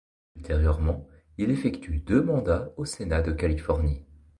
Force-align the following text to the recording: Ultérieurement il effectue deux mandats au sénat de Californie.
Ultérieurement 0.35 1.05
il 1.37 1.51
effectue 1.51 1.99
deux 1.99 2.23
mandats 2.23 2.73
au 2.75 2.85
sénat 2.85 3.21
de 3.21 3.31
Californie. 3.33 4.03